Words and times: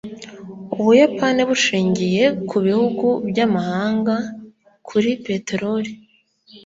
ubuyapani 0.79 1.41
bushingiye 1.49 2.23
kubihugu 2.49 3.07
byamahanga 3.29 4.15
kuri 4.87 5.09
peteroli 5.25 5.91